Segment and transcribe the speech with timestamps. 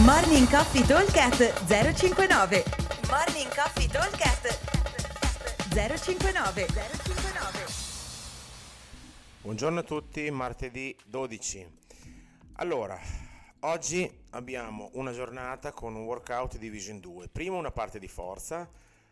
[0.00, 2.64] Morning Coffee Talkcast 059
[3.10, 4.58] Morning Coffee Talkcast
[5.68, 7.66] 059 059
[9.42, 11.66] Buongiorno a tutti, martedì 12.
[12.54, 12.98] Allora,
[13.60, 17.28] oggi abbiamo una giornata con un workout diviso in due.
[17.28, 18.66] Prima una parte di forza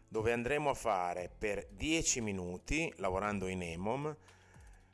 [0.08, 4.16] dove andremo a fare per 10 minuti, lavorando in EMOM,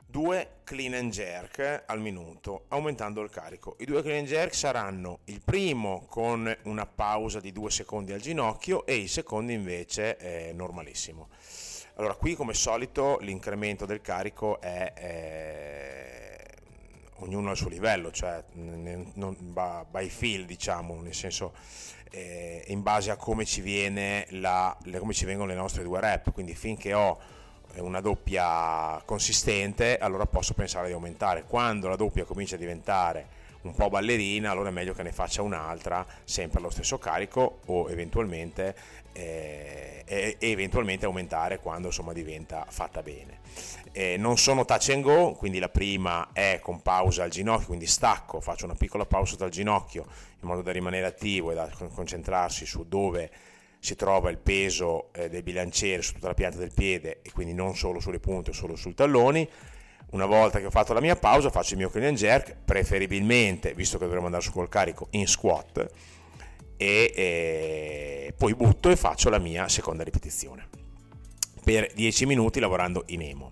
[0.09, 3.75] due clean and jerk al minuto, aumentando il carico.
[3.79, 8.21] I due clean and jerk saranno il primo con una pausa di due secondi al
[8.21, 11.29] ginocchio e il secondo invece è normalissimo.
[11.95, 14.93] Allora, qui come solito l'incremento del carico è...
[14.93, 16.45] è
[17.19, 19.35] ognuno al suo livello, cioè non,
[19.89, 21.53] by feel diciamo, nel senso
[22.11, 23.63] eh, in base a come ci,
[24.39, 27.19] la, come ci vengono le nostre due rep, quindi finché ho
[27.75, 31.43] una doppia consistente, allora posso pensare di aumentare.
[31.43, 35.41] Quando la doppia comincia a diventare un po' ballerina, allora è meglio che ne faccia
[35.41, 38.75] un'altra sempre allo stesso carico o eventualmente,
[39.13, 43.39] eh, e, eventualmente aumentare quando insomma diventa fatta bene.
[43.91, 47.87] Eh, non sono touch and go, quindi la prima è con pausa al ginocchio, quindi
[47.87, 50.05] stacco, faccio una piccola pausa dal ginocchio
[50.39, 53.29] in modo da rimanere attivo e da concentrarsi su dove
[53.79, 57.53] si trova il peso eh, del bilanciere su tutta la pianta del piede e quindi
[57.53, 59.47] non solo sulle punte o solo sui talloni.
[60.11, 63.73] Una volta che ho fatto la mia pausa faccio il mio clean and jerk, preferibilmente,
[63.73, 65.85] visto che dovremo andare su col carico, in squat
[66.77, 70.67] e eh, poi butto e faccio la mia seconda ripetizione
[71.63, 73.51] per 10 minuti lavorando in emo.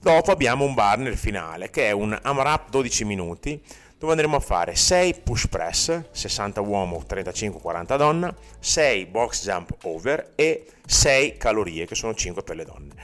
[0.00, 3.62] Dopo abbiamo un bar nel finale che è un AMRAP 12 minuti
[3.98, 10.32] dove andremo a fare 6 push press, 60 uomo, 35-40 donna, 6 box jump over
[10.34, 12.94] e 6 calorie che sono 5 per le donne.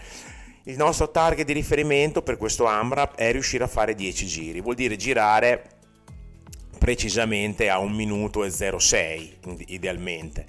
[0.64, 4.74] Il nostro target di riferimento per questo AMRAP è riuscire a fare 10 giri, vuol
[4.74, 5.78] dire girare
[6.78, 10.46] precisamente a 1 minuto e 06 idealmente.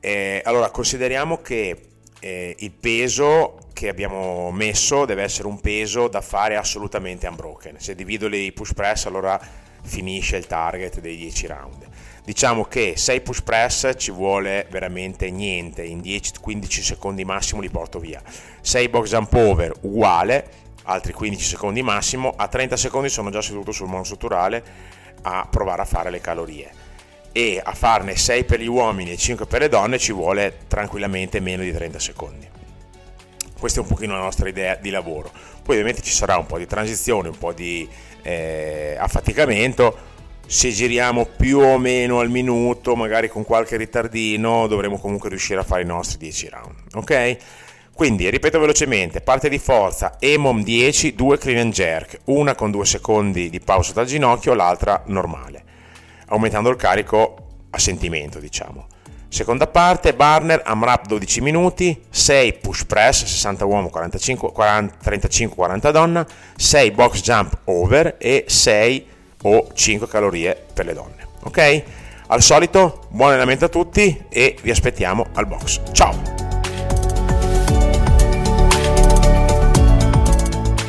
[0.00, 1.93] Eh, allora consideriamo che
[2.24, 7.78] eh, il peso che abbiamo messo deve essere un peso da fare assolutamente unbroken.
[7.78, 9.38] Se divido i push press allora
[9.82, 11.86] finisce il target dei 10 round.
[12.24, 17.98] Diciamo che 6 push press ci vuole veramente niente, in 10-15 secondi massimo li porto
[17.98, 18.22] via.
[18.62, 20.48] 6 box jump over uguale,
[20.84, 24.64] altri 15 secondi massimo, a 30 secondi sono già seduto sul monostrutturale
[25.20, 26.83] a provare a fare le calorie
[27.36, 31.40] e a farne 6 per gli uomini e 5 per le donne ci vuole tranquillamente
[31.40, 32.48] meno di 30 secondi.
[33.58, 35.32] Questa è un pochino la nostra idea di lavoro.
[35.64, 37.88] Poi ovviamente ci sarà un po' di transizione, un po' di
[38.22, 40.12] eh, affaticamento.
[40.46, 45.64] Se giriamo più o meno al minuto, magari con qualche ritardino, dovremo comunque riuscire a
[45.64, 46.74] fare i nostri 10 round.
[46.94, 47.36] Ok?
[47.94, 52.84] Quindi, ripeto velocemente, parte di forza, EMOM 10, 2 clean and jerk, una con 2
[52.84, 55.64] secondi di pausa dal ginocchio, l'altra normale,
[56.34, 57.36] aumentando il carico
[57.70, 58.86] a sentimento, diciamo.
[59.28, 66.24] Seconda parte, Barner, AMRAP 12 minuti, 6 push press, 60 uomo, 35-40 donna,
[66.56, 69.06] 6 box jump over e 6
[69.42, 71.26] o 5 calorie per le donne.
[71.42, 71.82] Ok?
[72.28, 75.80] Al solito, buon allenamento a tutti e vi aspettiamo al box.
[75.90, 76.12] Ciao!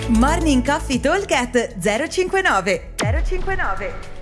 [0.09, 1.27] Morning Coffee Talk
[1.79, 4.14] 059 059